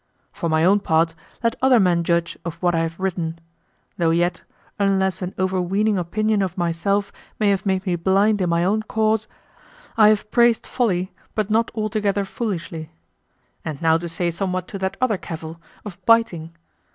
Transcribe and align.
For 0.33 0.49
my 0.49 0.65
own 0.65 0.79
part, 0.79 1.13
let 1.43 1.55
other 1.61 1.79
men 1.79 2.03
judge 2.03 2.35
of 2.43 2.55
what 2.55 2.73
I 2.73 2.79
have 2.79 2.99
written; 2.99 3.37
though 3.99 4.09
yet, 4.09 4.41
unless 4.79 5.21
an 5.21 5.35
overweening 5.37 5.99
opinion 5.99 6.41
of 6.41 6.57
myself 6.57 7.11
may 7.37 7.51
have 7.51 7.67
made 7.67 7.85
me 7.85 7.95
blind 7.95 8.41
in 8.41 8.49
my 8.49 8.63
own 8.63 8.81
cause, 8.81 9.27
I 9.97 10.07
have 10.09 10.31
praised 10.31 10.65
folly, 10.65 11.11
but 11.35 11.51
not 11.51 11.69
altogether 11.75 12.25
foolishly. 12.25 12.89
And 13.63 13.79
now 13.79 13.99
to 13.99 14.09
say 14.09 14.31
somewhat 14.31 14.67
to 14.69 14.79
that 14.79 14.97
other 14.99 15.19
cavil, 15.19 15.61
of 15.85 16.03
biting. 16.07 16.55